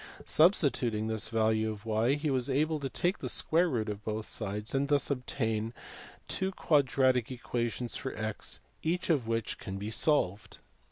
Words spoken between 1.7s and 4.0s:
of ?/, he was able to take the square root